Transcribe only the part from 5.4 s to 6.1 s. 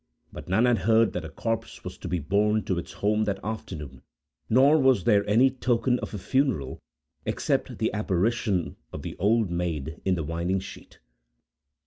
token